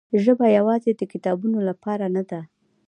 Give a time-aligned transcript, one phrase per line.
[0.23, 2.41] ژبه یوازې د کتابونو لپاره نه ده.